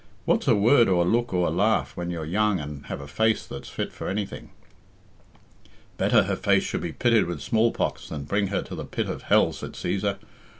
[0.25, 3.07] What's a word or a look or a laugh when you're young and have a
[3.07, 4.49] face that's fit for anything."
[5.97, 9.21] "Better her face should be pitted with smallpox than bring her to the pit of
[9.21, 10.17] hell," said Cæsar.